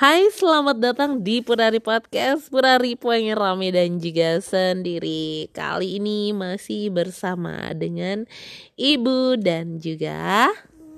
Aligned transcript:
Hai, 0.00 0.32
selamat 0.32 0.80
datang 0.80 1.20
di 1.20 1.44
Purari 1.44 1.76
Podcast 1.76 2.48
Purari 2.48 2.96
Puangnya 2.96 3.36
Rame 3.36 3.68
dan 3.68 4.00
juga 4.00 4.40
sendiri 4.40 5.52
Kali 5.52 6.00
ini 6.00 6.32
masih 6.32 6.88
bersama 6.88 7.68
dengan 7.76 8.24
Ibu 8.80 9.36
dan 9.36 9.76
juga 9.76 10.48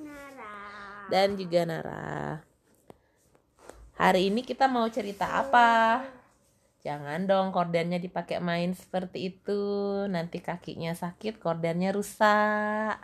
Nara. 0.07 0.55
Dan 1.11 1.35
juga 1.35 1.67
Nara 1.67 2.47
Hari 3.99 4.31
ini 4.31 4.47
kita 4.47 4.71
mau 4.71 4.87
cerita 4.87 5.35
apa? 5.35 6.07
Jangan 6.87 7.27
dong 7.27 7.51
kordennya 7.51 7.99
dipakai 7.99 8.39
main 8.39 8.71
seperti 8.71 9.35
itu 9.35 9.63
Nanti 10.07 10.39
kakinya 10.39 10.95
sakit, 10.95 11.43
kordennya 11.43 11.91
rusak 11.91 13.03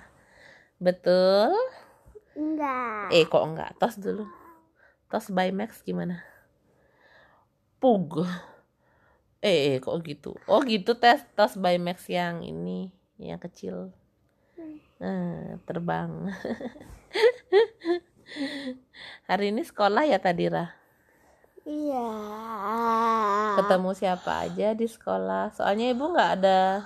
Betul? 0.78 1.58
Enggak. 2.38 3.10
Eh 3.10 3.26
kok 3.26 3.42
enggak? 3.42 3.74
Tos 3.82 3.98
dulu 3.98 4.37
Tos 5.08 5.32
by 5.32 5.48
Max 5.48 5.80
gimana? 5.80 6.20
Pug. 7.80 8.28
Eh, 9.40 9.72
eh, 9.72 9.76
kok 9.80 9.96
gitu? 10.04 10.36
Oh 10.44 10.60
gitu 10.60 10.92
tes 11.00 11.24
tos 11.32 11.56
by 11.56 11.80
Max 11.80 12.04
yang 12.12 12.44
ini 12.44 12.92
yang 13.16 13.40
kecil. 13.40 13.88
Nah, 15.00 15.56
terbang. 15.64 16.28
Hari 19.30 19.48
ini 19.48 19.64
sekolah 19.64 20.04
ya 20.04 20.20
tadi 20.20 20.52
Rah? 20.52 20.68
Iya. 21.64 22.08
Ketemu 23.60 23.90
siapa 23.96 24.44
aja 24.44 24.76
di 24.76 24.84
sekolah? 24.84 25.56
Soalnya 25.56 25.88
ibu 25.92 26.12
nggak 26.12 26.30
ada 26.40 26.84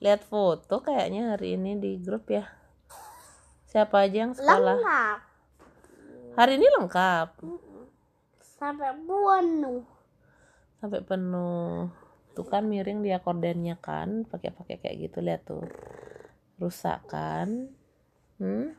lihat 0.00 0.24
foto 0.24 0.80
kayaknya 0.80 1.36
hari 1.36 1.60
ini 1.60 1.76
di 1.76 2.00
grup 2.00 2.32
ya. 2.32 2.48
Siapa 3.68 4.08
aja 4.08 4.16
yang 4.24 4.32
sekolah? 4.32 4.80
Lengkap. 4.80 5.29
Hari 6.40 6.56
ini 6.56 6.72
lengkap. 6.72 7.44
Sampai 8.40 8.96
penuh. 8.96 9.84
sampai 10.80 11.04
penuh 11.04 11.92
tuh 12.32 12.48
kan 12.48 12.64
miring 12.64 13.04
dia 13.04 13.20
kordennya 13.20 13.76
kan 13.76 14.24
pakai 14.24 14.48
pakai 14.48 14.80
kayak 14.80 14.96
gitu 14.96 15.20
lihat 15.20 15.44
tuh 15.44 15.60
rusak 16.56 17.04
kan 17.04 17.68
hmm? 18.40 18.72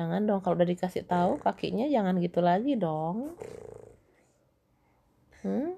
jangan 0.00 0.24
dong 0.24 0.40
kalau 0.40 0.56
udah 0.56 0.64
dikasih 0.64 1.04
tahu 1.04 1.36
kakinya 1.36 1.84
jangan 1.92 2.16
gitu 2.16 2.40
lagi 2.40 2.80
dong 2.80 3.36
hmm? 5.44 5.76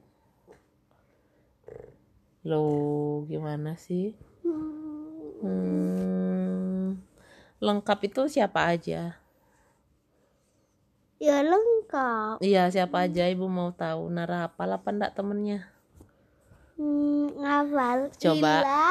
Loh, 2.46 3.26
gimana 3.26 3.74
sih? 3.74 4.14
Hmm, 5.42 6.96
lengkap 7.58 7.98
itu 8.06 8.30
siapa 8.30 8.70
aja? 8.70 9.18
Ya 11.18 11.42
lengkap. 11.42 12.38
Iya, 12.38 12.70
siapa 12.70 13.10
aja 13.10 13.26
ibu 13.26 13.50
mau 13.50 13.74
tahu? 13.74 14.06
Nara 14.06 14.46
hafal 14.46 14.70
apa 14.70 14.88
enggak 14.94 15.18
temennya? 15.18 15.66
Hmm, 16.78 17.34
ngafal. 17.34 17.98
Coba. 18.22 18.62
Ila, 18.62 18.86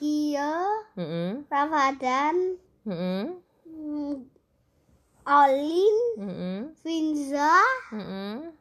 Kio, 0.00 0.56
Mm-mm, 0.96 1.44
Ramadan, 1.52 2.56
mm-mm, 2.88 3.24
hmm, 3.68 4.12
Olin, 5.28 5.96
mm-mm, 6.16 6.72
Finza, 6.80 7.60
mm-mm. 7.92 8.56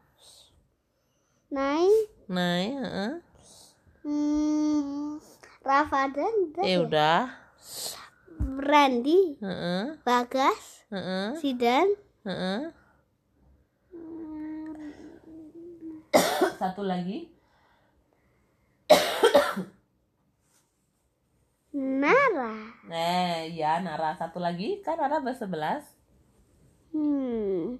Nai, 1.56 1.88
Nah, 2.28 2.60
heeh. 2.60 3.12
hmm, 4.04 5.24
Ramadan, 5.64 6.34
udah 6.52 6.66
Eh 6.68 6.76
ya? 6.76 6.84
udah. 6.84 7.22
Randy, 8.60 9.40
Heeh, 9.40 9.96
Bagas, 10.04 10.84
heeh, 10.92 11.40
Sidan, 11.40 11.88
heeh. 12.28 12.76
Satu 16.60 16.82
lagi. 16.84 17.30
Nara. 21.74 22.54
Eh, 22.90 23.54
ya 23.56 23.80
Nara 23.80 24.18
satu 24.18 24.42
lagi 24.42 24.82
kan 24.82 24.98
Nara 24.98 25.22
bersebelas. 25.22 25.86
Hmm. 26.90 27.78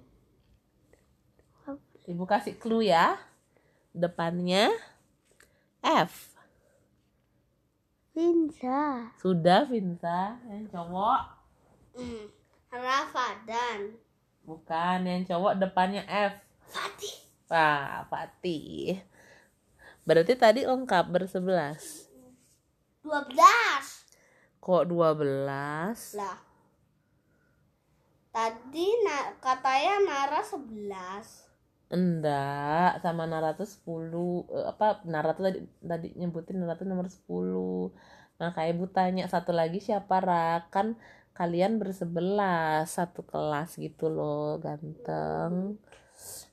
Ibu 2.06 2.24
kasih 2.26 2.58
clue 2.58 2.90
ya. 2.90 3.18
Depannya 3.90 4.70
F. 5.82 6.34
Finza. 8.10 9.10
Sudah 9.22 9.66
Vinsa, 9.70 10.38
yang 10.50 10.66
cowok. 10.70 11.22
Hmm. 11.94 12.26
Ramadan. 12.70 13.94
Bukan, 14.42 14.98
yang 15.06 15.22
cowok 15.26 15.58
depannya 15.62 16.02
F. 16.06 16.34
Fatih. 16.66 17.29
Wah, 17.50 18.06
Fatih. 18.06 19.02
Berarti 20.06 20.38
tadi 20.38 20.62
lengkap 20.62 21.04
bersebelas. 21.10 22.06
12. 23.02 24.62
Kok 24.62 24.84
dua 24.86 25.18
belas? 25.18 26.14
Lah. 26.14 26.38
Tadi 28.30 28.86
na 29.02 29.34
katanya 29.42 29.98
Nara 30.06 30.40
11. 30.46 31.50
Enggak, 31.90 33.02
sama 33.02 33.26
Nara 33.26 33.58
tuh 33.58 33.66
10 33.66 34.46
eh, 34.54 34.66
apa 34.70 35.02
Nara 35.10 35.34
tuh 35.34 35.50
tadi 35.50 35.58
tadi 35.82 36.08
nyebutin 36.14 36.62
Nara 36.62 36.78
tuh 36.78 36.86
nomor 36.86 37.10
10. 37.10 37.90
Nah, 38.38 38.54
kayak 38.54 38.78
Ibu 38.78 38.86
tanya 38.94 39.26
satu 39.26 39.50
lagi 39.50 39.82
siapa 39.82 40.22
Ra? 40.22 40.70
Kan 40.70 40.94
kalian 41.34 41.82
bersebelas 41.82 42.94
satu 42.94 43.26
kelas 43.26 43.74
gitu 43.74 44.06
loh, 44.06 44.62
ganteng. 44.62 45.82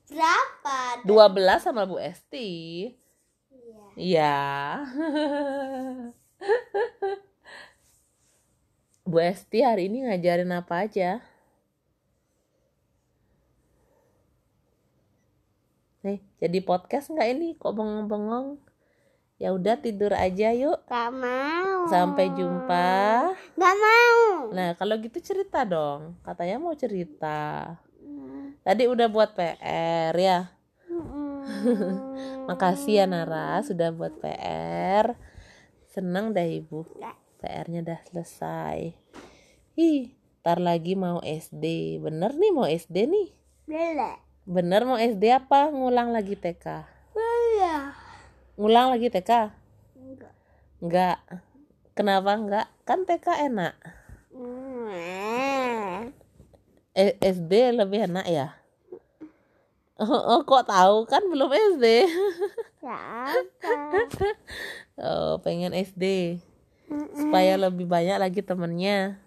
Berapa? 0.08 1.04
12 1.04 1.60
sama 1.60 1.84
Bu 1.84 2.00
Esti. 2.00 2.50
Iya. 3.52 3.84
Iya. 4.00 4.40
Bu 9.08 9.20
Esti 9.24 9.64
hari 9.64 9.92
ini 9.92 10.08
ngajarin 10.08 10.52
apa 10.56 10.88
aja? 10.88 11.20
Nih, 16.08 16.24
jadi 16.40 16.60
podcast 16.64 17.12
nggak 17.12 17.30
ini? 17.36 17.60
Kok 17.60 17.76
bengong-bengong? 17.76 18.64
Ya 19.38 19.54
udah 19.54 19.78
tidur 19.78 20.18
aja 20.18 20.50
yuk. 20.50 20.82
Gak 20.90 21.14
mau. 21.14 21.86
Sampai 21.92 22.34
jumpa. 22.34 22.90
Gak 23.54 23.76
mau. 23.78 24.50
Nah, 24.50 24.74
kalau 24.74 24.98
gitu 24.98 25.22
cerita 25.22 25.62
dong. 25.62 26.18
Katanya 26.26 26.58
mau 26.58 26.74
cerita. 26.74 27.78
Tadi 28.68 28.84
udah 28.84 29.08
buat 29.08 29.32
PR 29.32 30.12
ya. 30.12 30.52
Makasih 32.52 33.00
ya 33.00 33.06
Nara 33.08 33.64
sudah 33.64 33.96
buat 33.96 34.20
PR. 34.20 35.16
Seneng 35.88 36.36
dah 36.36 36.44
ibu. 36.44 36.84
Ya. 37.00 37.16
PR-nya 37.40 37.80
udah 37.88 38.00
selesai. 38.12 38.92
Ih, 39.80 40.12
ntar 40.44 40.60
lagi 40.60 41.00
mau 41.00 41.24
SD. 41.24 41.96
Bener 42.04 42.36
nih 42.36 42.52
mau 42.52 42.68
SD 42.68 43.08
nih. 43.08 43.30
Bela. 43.64 44.20
Bener 44.44 44.84
mau 44.84 45.00
SD 45.00 45.32
apa? 45.32 45.72
Ngulang 45.72 46.12
lagi 46.12 46.36
TK. 46.36 46.66
Bela. 47.16 47.96
Ngulang 48.60 48.92
lagi 48.92 49.08
TK? 49.08 49.32
Enggak. 49.96 50.36
Enggak. 50.84 51.18
Kenapa 51.96 52.36
enggak? 52.36 52.68
Kan 52.84 53.08
TK 53.08 53.48
enak. 53.48 53.80
Eh, 56.98 57.14
SD 57.22 57.78
lebih 57.78 58.10
enak 58.10 58.26
ya? 58.26 58.48
Oh, 59.98 60.14
oh, 60.14 60.40
kok 60.46 60.66
tahu 60.70 61.06
kan 61.10 61.22
belum 61.26 61.50
SD? 61.78 61.86
Ya 62.82 62.98
apa? 63.34 63.74
Oh, 64.98 65.38
pengen 65.42 65.74
SD 65.74 66.38
Mm-mm. 66.90 67.14
supaya 67.14 67.54
lebih 67.58 67.86
banyak 67.86 68.18
lagi 68.18 68.42
temennya. 68.42 69.18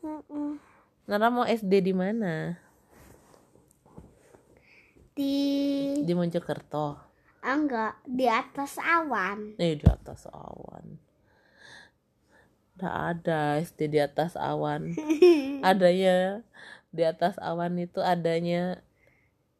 Mm-mm. 0.00 0.56
Nara 1.08 1.28
mau 1.28 1.44
SD 1.44 1.72
di 1.80 1.92
mana? 1.96 2.56
Di 5.16 5.34
Di 6.04 6.12
Mojokerto. 6.16 6.96
enggak 7.42 7.96
di 8.04 8.26
atas 8.28 8.76
awan. 8.78 9.56
Eh 9.56 9.74
di 9.80 9.86
atas 9.88 10.28
awan. 10.28 11.00
Nggak 12.78 12.96
ada 13.10 13.40
SD 13.58 13.80
di 13.90 13.98
atas 13.98 14.38
awan. 14.38 14.94
Adanya 15.68 16.44
di 16.88 17.02
atas 17.04 17.36
awan 17.38 17.76
itu 17.76 18.00
adanya 18.00 18.80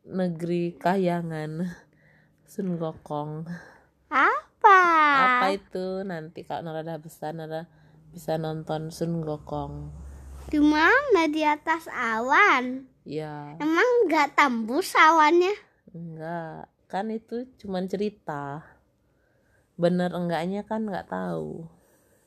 negeri 0.04 0.72
Kahyangan. 0.74 1.68
Sun 2.48 2.80
Gokong. 2.80 3.44
Apa? 4.08 4.80
Apa 5.20 5.46
itu? 5.52 6.00
Nanti 6.00 6.48
kalau 6.48 6.72
Nara 6.72 6.80
udah 6.80 6.96
besar 6.96 7.36
Nara 7.36 7.68
bisa 8.08 8.40
nonton 8.40 8.88
Sun 8.88 9.20
Gokong. 9.20 9.92
Di 10.48 10.56
mana 10.56 11.28
di 11.28 11.44
atas 11.44 11.84
awan? 11.92 12.88
Ya, 13.04 13.56
Emang 13.60 13.84
enggak 14.04 14.32
tembus 14.32 14.96
awannya? 14.96 15.52
enggak. 15.92 16.68
Kan 16.88 17.12
itu 17.12 17.44
cuman 17.60 17.84
cerita. 17.84 18.64
Bener 19.76 20.08
enggaknya 20.16 20.64
kan 20.64 20.88
nggak 20.88 21.12
tahu. 21.12 21.68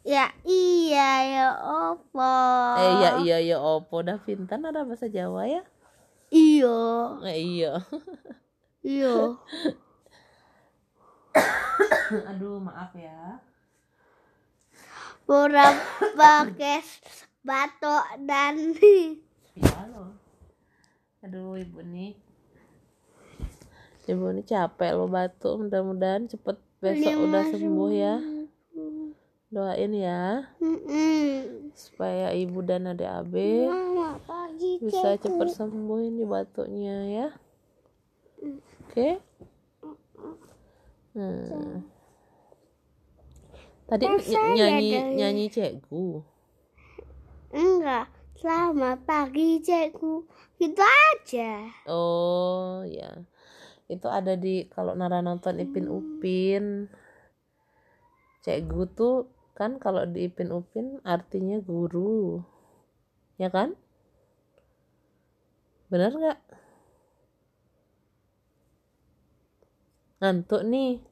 Ya 0.02 0.34
iya 0.42 1.10
ya 1.30 1.48
opo. 1.62 2.34
Eh 2.82 2.94
ya 3.06 3.10
iya 3.22 3.38
ya 3.38 3.58
opo 3.62 4.02
dah 4.02 4.18
pintar 4.18 4.58
ada 4.58 4.82
bahasa 4.82 5.06
Jawa 5.06 5.46
ya? 5.46 5.62
Iya. 6.34 6.82
Eh, 7.28 7.38
iya. 7.38 7.74
Iya. 8.82 9.38
Aduh, 12.34 12.58
maaf 12.58 12.98
ya. 12.98 13.38
Pura 15.30 15.70
pakai 16.18 16.82
batok 17.46 18.06
dan 18.26 18.74
loh. 19.94 20.18
Aduh, 21.22 21.62
ibu 21.62 21.86
nih. 21.86 22.18
Ibu 24.10 24.34
ini 24.34 24.42
capek 24.42 24.98
loh 24.98 25.06
batuk. 25.06 25.62
Mudah-mudahan 25.62 26.26
cepet 26.26 26.58
besok 26.82 27.16
udah 27.30 27.44
sembuh 27.54 27.92
ya. 27.94 28.18
Doain 29.52 29.92
ya 29.92 30.48
Mm-mm. 30.64 31.70
supaya 31.76 32.32
ibu 32.32 32.64
dan 32.64 32.88
adik 32.88 33.04
abe 33.04 33.68
bisa 34.80 35.20
cekku. 35.20 35.28
cepet 35.28 35.48
sembuh 35.52 36.00
ini 36.02 36.24
batuknya 36.24 36.98
ya. 37.12 37.28
Oke. 38.88 39.20
Hmm. 41.12 41.84
Tadi 43.92 44.06
Kan 44.08 44.16
ny- 44.24 44.56
nyanyi 44.56 44.90
nyanyi 45.20 45.46
cekgu. 45.52 46.24
Enggak. 47.52 48.08
Selamat 48.40 49.04
pagi 49.04 49.60
cekku. 49.60 50.24
Gitu 50.56 50.80
aja. 50.80 51.68
Oh 51.92 52.88
ya, 52.88 53.20
itu 53.92 54.08
ada 54.08 54.40
di 54.40 54.64
kalau 54.72 54.96
Nara 54.96 55.20
nonton 55.20 55.60
Ipin 55.60 55.90
Upin, 55.92 56.88
Cekgu 58.42 58.88
tuh 58.94 59.28
kan 59.58 59.78
kalau 59.78 60.08
di 60.08 60.32
Ipin 60.32 60.50
Upin 60.56 61.04
artinya 61.04 61.60
guru, 61.60 62.40
ya 63.36 63.52
kan? 63.52 63.76
Bener 65.92 66.16
nggak? 66.16 66.40
Ngantuk 70.22 70.62
nih? 70.64 71.04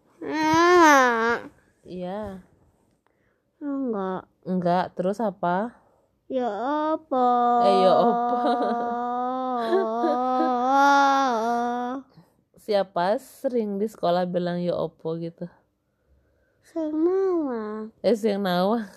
Iya. 1.83 2.39
enggak. 3.59 4.23
Enggak. 4.45 4.85
Terus 4.95 5.19
apa? 5.19 5.75
Ya 6.29 6.47
apa? 6.95 7.27
Eh, 7.65 7.75
ya 7.83 7.93
apa? 7.97 8.39
Siapa 12.69 13.17
sering 13.17 13.81
di 13.81 13.89
sekolah 13.89 14.29
bilang 14.29 14.61
yo 14.61 14.77
opo 14.77 15.17
gitu? 15.17 15.49
Semua. 16.63 17.87
Eh 18.03 18.15
sing 18.15 18.39
nawang. 18.43 18.87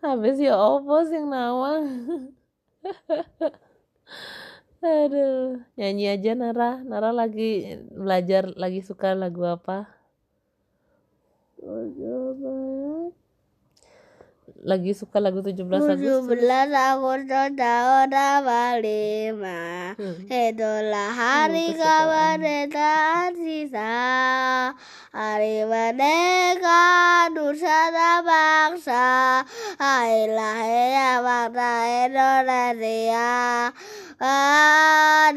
Habis 0.00 0.40
ya 0.44 0.56
opo 0.56 1.04
sing 1.08 1.28
nawang. 1.28 1.84
Aduh, 4.80 5.60
nyanyi 5.76 6.08
aja 6.08 6.32
Nara. 6.32 6.80
Nara 6.80 7.12
lagi 7.12 7.76
belajar 7.92 8.48
lagi 8.56 8.80
suka 8.80 9.12
lagu 9.12 9.44
apa? 9.44 9.84
Lagi 14.60 14.92
suka 14.96 15.20
lagu 15.20 15.40
17 15.44 15.56
Tujuh 15.56 15.88
Agustus. 15.88 16.24
belas 16.28 16.68
Agustus 16.72 17.48
tahun 17.56 18.08
lima 18.08 18.64
lima. 18.80 19.60
Hmm. 20.00 20.16
Itulah 20.28 21.10
hari 21.12 21.76
kesukaan. 21.76 22.40
kemerdekaan 22.40 23.30
sisa 23.36 23.92
Hari 25.10 25.66
merdeka 25.66 27.26
Nusa 27.34 27.90
dan 27.90 28.22
bangsa 28.22 29.42
Hari 29.74 30.30
lahirnya 30.30 31.18
bangsa 31.18 32.06
Indonesia 32.06 33.34
Merdeka 34.22 35.34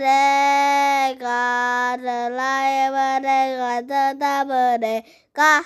Selain 1.98 2.94
merdeka 2.94 3.74
tetap 3.81 4.46
merdeka 4.46 5.66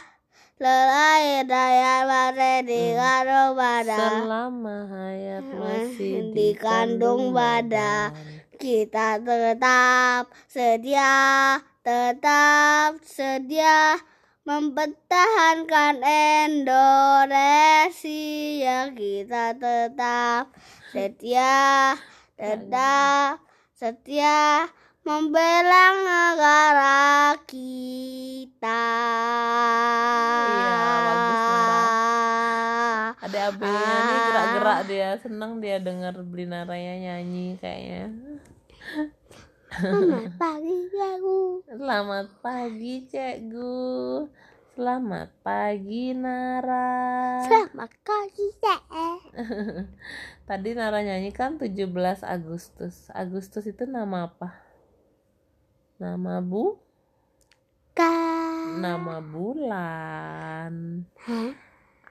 Selain 0.55 1.43
daya 1.43 2.07
merdeka 2.07 3.27
pada 3.59 4.23
Selama 4.23 4.87
hayat 4.87 5.43
masih 5.51 6.31
Dikandung 6.31 7.35
badan. 7.35 8.15
Kita 8.57 9.21
tetap 9.21 10.33
sedia, 10.49 11.61
tetap 11.87 12.99
sedia 13.07 13.95
mempertahankan 14.43 16.03
Indonesia. 16.43 16.91
Kita 18.91 19.55
tetap 19.55 20.51
setia, 20.91 21.95
tetap 22.35 23.39
setia 23.71 24.67
membela 25.07 25.95
negara 25.95 27.39
kita. 27.47 28.91
Iya, 30.43 30.83
bagus, 31.07 31.39
Ada 33.15 33.39
abenya 33.47 33.95
nih 34.03 34.19
gerak-gerak 34.27 34.79
dia, 34.91 35.15
seneng 35.23 35.63
dia 35.63 35.79
denger 35.79 36.19
beli 36.27 36.51
Naranya 36.51 36.99
nyanyi 36.99 37.55
kayaknya. 37.63 38.11
Selamat 39.75 40.31
pagi 40.39 40.79
aku. 40.95 41.39
Selamat 41.67 42.27
pagi 42.39 42.93
Cekgu. 43.03 44.23
Selamat 44.79 45.29
pagi 45.43 46.15
Nara. 46.15 47.43
Selamat 47.43 47.91
pagi 47.99 48.47
Cek. 48.63 48.81
Tadi 50.47 50.69
Nara 50.71 51.03
nyanyi 51.03 51.35
kan 51.35 51.59
17 51.59 51.83
Agustus. 52.23 53.11
Agustus 53.11 53.67
itu 53.67 53.83
nama 53.83 54.31
apa? 54.31 54.55
Nama 55.99 56.39
Bu? 56.39 56.79
Kak. 57.91 58.79
Nama 58.79 59.19
bulan. 59.19 61.03
Hah? 61.27 61.51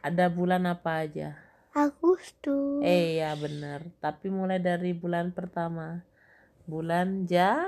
Ada 0.04 0.28
bulan 0.28 0.68
apa 0.68 1.08
aja? 1.08 1.40
Agustus. 1.72 2.84
Eh 2.84 3.16
ya 3.24 3.32
benar. 3.32 3.88
Tapi 4.04 4.28
mulai 4.28 4.60
dari 4.60 4.92
bulan 4.92 5.32
pertama. 5.32 6.04
Bulan 6.66 7.30
Ja. 7.30 7.62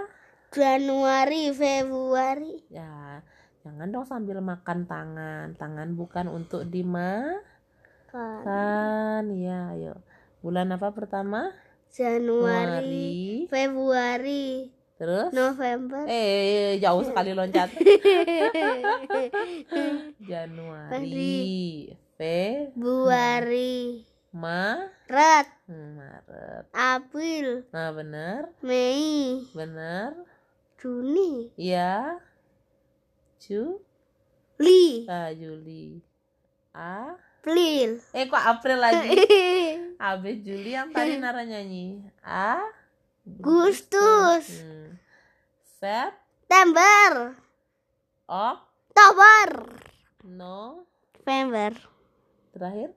Januari, 0.51 1.55
Februari. 1.55 2.67
Ya, 2.67 3.23
jangan 3.63 3.95
dong 3.95 4.07
sambil 4.09 4.43
makan 4.43 4.91
tangan. 4.91 5.55
Tangan 5.55 5.95
bukan 5.95 6.27
untuk 6.27 6.67
dimakan. 6.67 7.39
Kan. 8.43 9.25
Ya, 9.39 9.71
ayo. 9.77 10.03
Bulan 10.43 10.75
apa 10.75 10.91
pertama? 10.91 11.55
Januari, 11.89 13.49
Februari, 13.49 14.71
Terus? 15.01 15.33
November. 15.33 16.05
Eh, 16.05 16.77
jauh 16.83 17.01
sekali 17.01 17.33
loncat. 17.33 17.73
Januari, 20.31 21.89
Februari, 22.19 24.05
Ma, 24.35 24.85
Maret, 25.09 25.49
Maret. 25.65 26.65
April, 26.77 27.65
Nah, 27.73 27.97
benar, 27.97 28.53
Mei, 28.61 29.41
benar. 29.57 30.13
Juni, 30.77 31.49
Ya, 31.57 32.21
Ju, 33.41 33.81
Li, 34.61 35.09
ah, 35.09 35.33
Juli. 35.33 36.05
A, 36.77 37.17
April. 37.41 38.05
eh 38.13 38.25
kok 38.29 38.45
April 38.45 38.79
lagi? 38.79 39.17
Habis 40.05 40.45
Juli 40.45 40.77
yang 40.77 40.93
tadi 40.93 41.17
Nara 41.17 41.41
nyanyi. 41.43 42.05
A, 42.21 42.61
Agustus, 43.25 44.61
hmm. 44.61 44.93
Sep, 45.81 46.13
September, 46.45 47.33
Ok, 48.29 48.61
Oktober, 48.93 49.49
No, 50.29 50.85
November, 51.17 51.73
terakhir. 52.53 52.93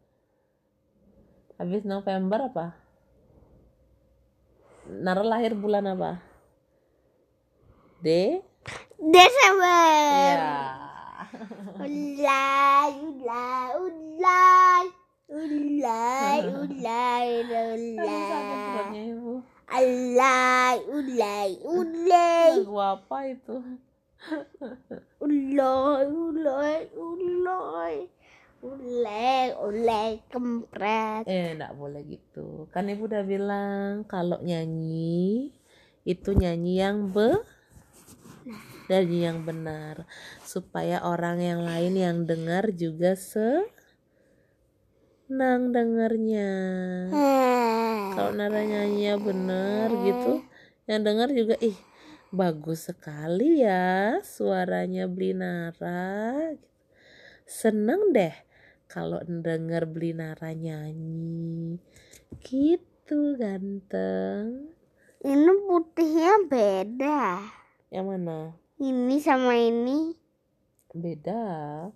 Habis 1.62 1.86
November 1.86 2.50
apa? 2.50 2.74
Nara 4.90 5.22
lahir 5.22 5.54
bulan 5.54 5.86
apa? 5.86 6.18
D, 8.02 8.42
Desember. 8.98 10.34
ya. 10.42 10.58
Ulay, 11.78 12.92
ulay, 12.98 13.70
ulay. 13.78 14.86
Ulay, 15.32 16.40
ulay, 16.66 17.28
Sakit 17.46 17.94
ulay. 17.94 18.66
perutnya 18.74 19.02
ibu. 19.06 19.34
Ulay, 19.72 20.76
ulay, 20.90 21.50
ulay. 21.62 22.52
Lagu 22.58 22.78
apa 22.82 23.18
itu? 23.30 23.56
Ulay, 25.22 26.02
ulay, 26.10 26.82
ulay. 26.98 27.96
Ulay, 28.62 29.58
ulay, 29.58 30.22
kempret. 30.30 31.26
Eh, 31.26 31.58
enggak 31.58 31.74
boleh 31.74 32.06
gitu. 32.06 32.70
Kan 32.70 32.94
ibu 32.94 33.10
udah 33.10 33.26
bilang 33.26 34.06
kalau 34.06 34.38
nyanyi 34.46 35.50
itu 36.06 36.30
nyanyi 36.38 36.82
yang 36.82 37.10
be 37.10 37.42
nyanyi 38.90 39.26
yang 39.26 39.46
benar 39.46 40.06
supaya 40.46 41.02
orang 41.02 41.42
yang 41.42 41.62
lain 41.66 41.94
yang 41.98 42.30
dengar 42.30 42.70
juga 42.74 43.18
senang 43.18 43.74
dengarnya. 45.74 46.50
Kalau 48.14 48.32
Nara 48.38 48.62
nyanyinya 48.62 49.16
bener 49.18 49.90
gitu, 50.06 50.46
yang 50.86 51.02
dengar 51.02 51.34
juga 51.34 51.58
ih 51.62 51.78
Bagus 52.32 52.88
sekali 52.88 53.60
ya 53.60 54.24
suaranya 54.24 55.04
Blinara. 55.04 56.56
Seneng 57.44 58.16
deh 58.16 58.32
kalau 58.92 59.24
denger 59.24 59.88
Blinara 59.88 60.52
nyanyi. 60.52 61.80
Gitu 62.44 63.40
ganteng. 63.40 64.76
Ini 65.24 65.52
putihnya 65.64 66.34
beda. 66.52 67.40
Yang 67.88 68.06
mana? 68.06 68.40
Ini 68.84 69.16
sama 69.24 69.56
ini. 69.56 70.12
Beda. 70.92 71.88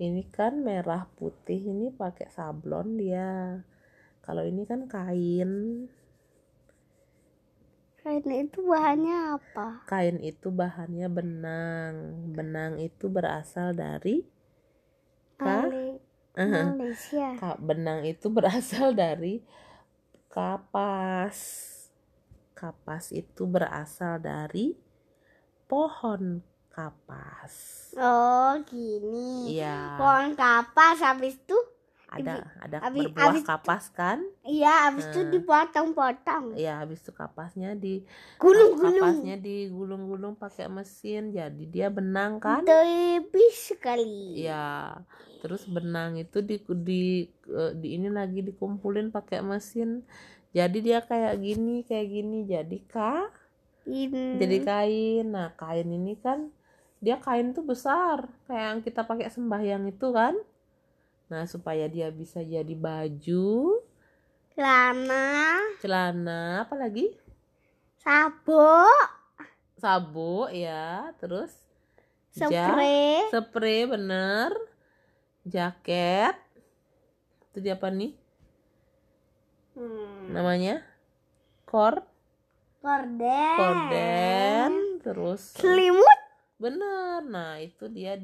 Ini 0.00 0.24
kan 0.32 0.64
merah 0.64 1.04
putih 1.20 1.60
ini 1.68 1.92
pakai 1.92 2.32
sablon 2.32 2.96
dia. 2.96 3.60
Kalau 4.24 4.40
ini 4.40 4.64
kan 4.64 4.88
kain. 4.88 5.84
Kain 8.00 8.26
itu 8.34 8.58
bahannya 8.64 9.36
apa? 9.36 9.84
Kain 9.84 10.16
itu 10.24 10.48
bahannya 10.48 11.06
benang. 11.12 11.94
Benang 12.32 12.80
itu 12.80 13.06
berasal 13.12 13.76
dari 13.76 14.26
Ka? 15.42 15.66
Malaysia. 16.36 17.56
Benang 17.60 18.04
itu 18.08 18.32
berasal 18.36 18.96
dari 18.96 19.44
kapas. 20.32 21.38
Kapas 22.56 23.12
itu 23.12 23.44
berasal 23.44 24.22
dari 24.22 24.72
pohon 25.68 26.40
kapas. 26.72 27.52
Oh, 28.00 28.56
gini. 28.64 29.60
Iya, 29.60 30.00
Pohon 30.00 30.32
kapas 30.32 31.04
habis 31.04 31.36
itu 31.36 31.56
ada 32.12 32.34
ada 32.58 32.76
habis- 32.80 33.08
berbuah 33.08 33.24
habis- 33.26 33.44
kapas 33.44 33.84
kan? 33.88 34.18
iya 34.42 34.86
habis 34.86 35.04
itu 35.06 35.20
Nah. 35.20 35.30
dipotong-potong. 35.32 36.44
Ya, 36.54 36.78
habis 36.78 36.98
itu 36.98 37.10
kapasnya 37.10 37.72
di 37.72 38.04
Gulung-gulung. 38.36 39.00
kapasnya 39.00 39.36
digulung-gulung 39.36 40.34
pakai 40.34 40.66
mesin. 40.66 41.30
Jadi 41.30 41.64
dia 41.66 41.88
benang 41.88 42.36
kan? 42.36 42.62
Tipis 42.62 43.72
sekali. 43.72 44.36
Ya, 44.38 44.98
terus 45.38 45.64
benang 45.64 46.14
itu 46.16 46.38
di 46.38 46.56
di, 46.60 47.02
eh, 47.46 47.72
di 47.72 47.96
ini 47.96 48.08
lagi 48.08 48.42
dikumpulin 48.42 49.08
pakai 49.08 49.40
mesin. 49.40 50.04
Jadi 50.50 50.78
dia 50.80 51.00
kayak 51.00 51.38
gini, 51.38 51.80
kayak 51.82 52.08
gini. 52.08 52.38
Jadi 52.44 52.78
kak, 52.84 53.32
Ini. 53.84 54.36
jadi 54.36 54.56
kain. 54.60 55.26
Nah, 55.28 55.50
kain 55.52 55.88
ini 55.88 56.14
kan 56.14 56.52
dia 56.98 57.16
kain 57.16 57.50
tuh 57.50 57.64
besar, 57.64 58.30
kayak 58.46 58.62
yang 58.68 58.80
kita 58.80 59.02
pakai 59.02 59.26
sembahyang 59.26 59.88
itu 59.88 60.08
kan. 60.10 60.36
Nah, 61.32 61.48
supaya 61.48 61.88
dia 61.88 62.12
bisa 62.12 62.44
jadi 62.44 62.76
baju, 62.76 63.80
celana, 64.52 65.64
celana, 65.80 66.68
apa 66.68 66.76
lagi? 66.76 67.08
sabuk, 67.96 69.08
Sabuk 69.80 70.52
ya, 70.52 71.08
terus? 71.16 71.56
Ja- 72.36 72.76
spray, 72.76 73.32
spray 73.32 73.80
bener, 73.88 74.52
jaket. 75.48 76.36
Itu 77.48 77.64
dia 77.64 77.80
apa 77.80 77.88
nih? 77.88 78.12
hmm, 79.72 80.36
namanya? 80.36 80.84
Kor 81.64 82.04
korden, 82.84 83.56
korden. 83.56 84.72
Terus? 85.00 85.56
Selimut, 85.56 86.20
bener. 86.60 87.24
Nah 87.24 87.56
itu 87.64 87.88
dia 87.88 88.20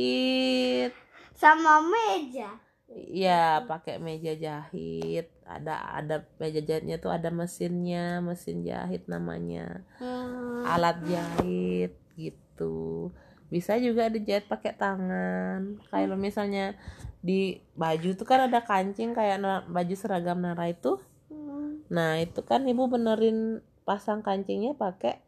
dijahit 0.00 0.92
sama 1.36 1.80
meja. 1.84 2.50
ya 2.90 3.62
pakai 3.70 4.02
meja 4.02 4.34
jahit. 4.34 5.30
Ada 5.46 6.02
ada 6.02 6.16
meja 6.42 6.58
jahitnya 6.58 6.98
tuh 6.98 7.14
ada 7.14 7.30
mesinnya 7.30 8.18
mesin 8.18 8.66
jahit 8.66 9.06
namanya. 9.06 9.86
Hmm, 10.02 10.66
alat 10.66 10.98
jahit 11.06 11.94
gitu. 12.18 13.10
Bisa 13.50 13.78
juga 13.78 14.10
dijahit 14.10 14.46
pakai 14.50 14.74
tangan. 14.74 15.78
Kalau 15.90 16.16
misalnya 16.18 16.74
di 17.20 17.60
baju 17.76 18.16
tuh 18.16 18.26
kan 18.26 18.48
ada 18.50 18.64
kancing 18.64 19.14
kayak 19.14 19.38
baju 19.70 19.94
seragam 19.94 20.42
Nara 20.42 20.70
itu. 20.70 20.98
Hmm, 21.30 21.86
Nah, 21.90 22.18
itu 22.18 22.42
kan 22.42 22.66
ibu 22.66 22.86
benerin 22.90 23.62
pasang 23.86 24.22
kancingnya 24.22 24.74
pakai 24.78 25.18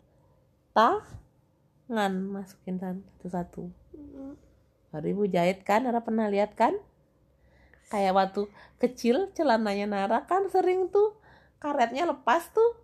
tangan, 0.74 2.12
masukin 2.30 2.78
satu-satu. 2.78 3.81
Baru 4.92 5.06
ibu 5.08 5.24
jahit 5.24 5.64
kan, 5.64 5.88
Nara 5.88 6.04
pernah 6.04 6.28
lihat 6.28 6.52
kan? 6.54 6.76
Kayak 7.88 8.12
waktu 8.16 8.46
kecil 8.78 9.32
celananya 9.32 9.88
Nara 9.88 10.28
kan 10.28 10.52
sering 10.52 10.92
tuh 10.92 11.16
karetnya 11.58 12.04
lepas 12.08 12.52
tuh 12.52 12.76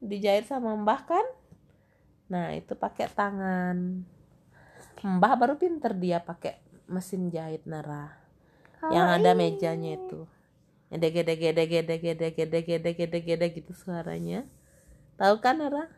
dijahit 0.00 0.48
sama 0.48 0.72
Mbah 0.74 1.00
kan? 1.04 1.26
Nah, 2.32 2.56
itu 2.56 2.72
pakai 2.72 3.12
tangan. 3.12 4.08
Mbah 5.04 5.32
baru 5.36 5.60
pinter 5.60 5.92
dia 5.92 6.24
pakai 6.24 6.56
mesin 6.88 7.28
jahit 7.28 7.64
Nara 7.68 8.24
yang 8.92 9.08
Kalau 9.08 9.16
ada 9.20 9.32
mejanya 9.32 9.96
itu 9.96 10.28
yang 10.92 11.00
dege 11.00 11.24
dege 11.24 11.50
dege 11.56 11.80
dege 11.80 12.10
dege 12.12 12.44
dege 12.44 12.74
dege 12.76 13.04
dege 13.08 13.34
dege 13.40 13.46
gitu 13.56 13.72
suaranya 13.72 14.44
tahu 15.16 15.40
kan 15.40 15.60
Nara 15.60 15.88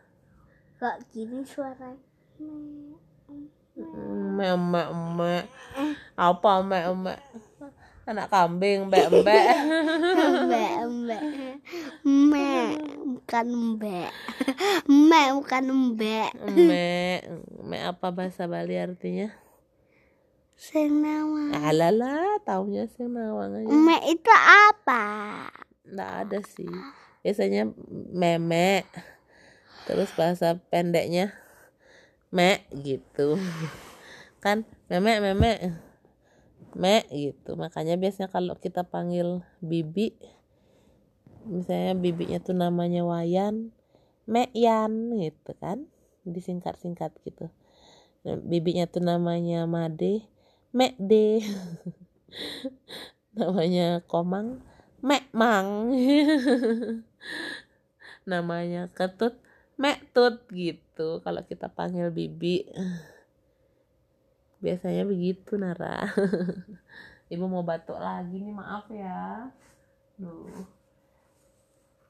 Kok 0.77 1.09
gini 1.09 1.41
suaranya? 1.41 1.97
Me 4.37 4.53
me 4.53 4.81
me 5.17 5.33
apa 6.13 6.51
me 6.61 6.77
me 6.93 7.13
anak 8.05 8.29
kambing 8.29 8.87
mbak 8.87 9.09
mbak 9.09 9.45
Mbak, 10.47 10.73
mbak, 10.87 11.23
mbak, 12.05 12.71
bukan 13.03 13.47
mbak, 13.75 14.11
mbak 14.87 15.27
bukan 15.35 15.65
mbak. 15.67 16.29
me 16.47 17.19
me 17.67 17.77
apa 17.83 18.07
bahasa 18.13 18.47
Bali 18.47 18.79
artinya? 18.79 19.27
Sing 20.57 21.03
nama. 21.03 21.53
alala 21.69 22.41
taunya 22.47 22.87
sih 22.89 23.05
nawang 23.05 23.61
aja. 23.61 23.69
Mbak 23.69 24.01
itu 24.09 24.33
apa? 24.71 25.05
nggak 25.85 26.11
ada 26.23 26.39
sih. 26.47 26.71
Biasanya 27.21 27.69
meme 28.15 28.87
terus 29.83 30.11
bahasa 30.15 30.55
pendeknya 30.71 31.35
me 32.31 32.63
gitu 32.71 33.39
kan 34.43 34.63
meme 34.87 35.19
meme 35.19 35.51
me 36.77 37.03
gitu. 37.09 37.57
Makanya 37.57 37.97
biasanya 37.97 38.29
kalau 38.29 38.53
kita 38.57 38.85
panggil 38.85 39.41
bibi 39.63 40.13
misalnya 41.47 41.95
bibinya 41.95 42.43
tuh 42.43 42.53
namanya 42.53 43.07
Wayan 43.07 43.71
Meyan 44.27 45.15
gitu 45.15 45.55
kan. 45.57 45.87
Disingkat-singkat 46.27 47.15
gitu. 47.23 47.47
Bibinya 48.27 48.83
tuh 48.85 48.99
namanya 48.99 49.63
Made 49.63 50.27
Mede 50.75 51.47
namanya 53.39 54.03
Komang 54.03 54.59
Mekmang. 54.99 55.93
Namanya 58.27 58.91
Ketut 58.91 59.39
Mektut 59.79 60.43
gitu. 60.51 61.23
Kalau 61.23 61.41
kita 61.47 61.71
panggil 61.71 62.11
bibi 62.11 62.67
biasanya 64.57 65.05
begitu 65.05 65.57
Nara. 65.57 66.09
Ibu 67.33 67.45
mau 67.45 67.63
batuk 67.63 67.99
lagi 67.99 68.39
nih 68.39 68.53
maaf 68.55 68.89
ya. 68.89 69.51
Duh. 70.15 70.65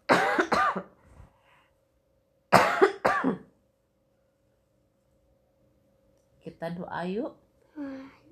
kita 6.46 6.70
doa 6.78 7.02
yuk. 7.10 7.34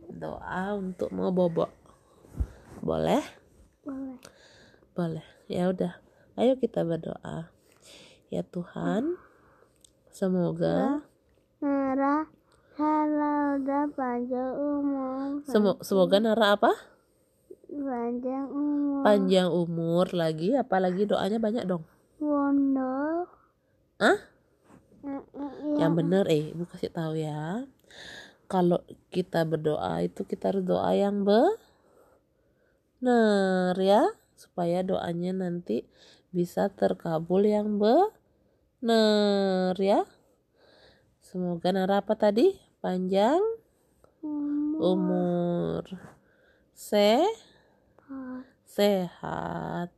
Doa 0.06 0.78
untuk 0.78 1.10
mau 1.10 1.34
bobok. 1.34 1.74
Boleh? 2.86 3.26
Boleh. 3.82 4.22
boleh. 4.94 5.26
Ya 5.50 5.74
udah. 5.74 5.98
Ayo 6.38 6.54
kita 6.62 6.86
berdoa. 6.86 7.50
Ya 8.30 8.46
Tuhan 8.46 9.18
semoga 10.10 11.06
Merah, 11.62 12.26
kalau 12.76 13.56
udah 13.56 13.88
panjang 13.96 14.52
umur, 14.60 15.40
semo- 15.48 15.80
semoga 15.80 16.20
Nara 16.20 16.60
apa? 16.60 16.72
Panjang 17.72 18.52
umur, 18.52 19.04
panjang 19.04 19.48
umur 19.48 20.12
lagi 20.12 20.56
apalagi 20.56 21.08
doanya 21.08 21.40
banyak 21.40 21.64
dong. 21.64 21.88
Wondo. 22.20 23.28
Hah? 24.00 24.20
Mm-mm, 25.06 25.78
yang 25.78 25.94
bener 25.94 26.26
eh 26.28 26.52
ibu 26.52 26.66
kasih 26.66 26.90
tahu 26.92 27.16
ya. 27.20 27.64
Kalau 28.52 28.82
kita 29.14 29.46
berdoa 29.46 30.02
itu 30.04 30.26
kita 30.28 30.50
harus 30.52 30.66
doa 30.66 30.92
yang 30.98 31.24
benar 33.02 33.78
ya 33.78 34.04
supaya 34.36 34.84
doanya 34.84 35.32
nanti 35.32 35.88
bisa 36.34 36.68
terkabul 36.74 37.46
yang 37.48 37.78
benar 37.80 39.78
ya. 39.80 40.04
Semoga 41.22 41.70
Nara 41.74 42.02
apa 42.02 42.18
tadi 42.18 42.65
panjang. 42.86 43.42
Umur 44.78 45.82
se 46.78 47.26
sehat. 48.62 49.90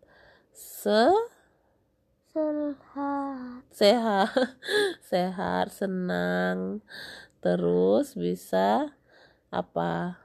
Se 0.55 1.11
sehat. 2.31 3.67
Sehat. 3.75 4.31
Sehat 5.11 5.67
senang. 5.75 6.79
Terus 7.43 8.15
bisa 8.15 8.95
apa? 9.51 10.23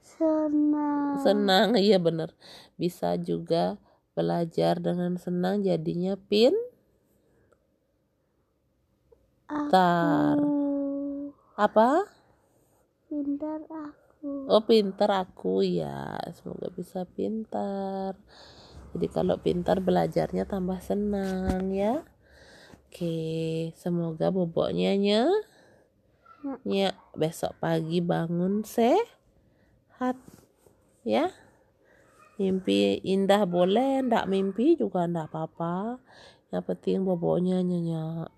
Senang. 0.00 1.20
Senang 1.20 1.68
iya 1.76 2.00
bener. 2.00 2.32
Bisa 2.80 3.20
juga 3.20 3.76
belajar 4.16 4.80
dengan 4.80 5.20
senang 5.20 5.60
jadinya 5.60 6.16
pin 6.16 6.56
Tar. 9.50 10.38
aku 10.38 10.59
apa? 11.60 12.08
Pintar 13.04 13.60
aku. 13.68 14.48
Oh 14.48 14.64
pintar 14.64 15.12
aku 15.12 15.60
ya 15.60 16.16
semoga 16.32 16.72
bisa 16.72 17.04
pintar. 17.04 18.16
Jadi 18.96 19.06
kalau 19.12 19.36
pintar 19.36 19.84
belajarnya 19.84 20.48
tambah 20.48 20.80
senang 20.80 21.68
ya. 21.76 22.00
Oke 22.88 23.70
semoga 23.76 24.32
boboknya 24.32 24.96
nya. 24.96 25.28
Nya 26.64 26.96
besok 27.12 27.52
pagi 27.60 28.00
bangun 28.00 28.64
sehat 28.64 30.16
ya. 31.04 31.28
Mimpi 32.40 33.04
indah 33.04 33.44
boleh 33.44 34.00
ndak 34.00 34.32
mimpi 34.32 34.80
juga 34.80 35.04
ndak 35.04 35.28
apa-apa. 35.28 36.00
Yang 36.48 36.64
penting 36.72 37.04
boboknya 37.04 37.60
nyenyak 37.60 38.32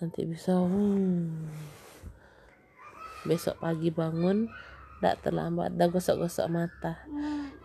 nanti 0.00 0.26
bisa 0.26 0.58
hmm, 0.58 1.44
besok 3.24 3.56
pagi 3.60 3.88
bangun 3.88 4.52
ndak 5.00 5.20
terlambat 5.20 5.76
dah 5.76 5.88
gosok-gosok 5.92 6.48
mata. 6.48 6.96